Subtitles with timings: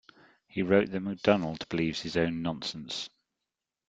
[0.47, 3.11] He wrote that MacDonald believes his own nonsense.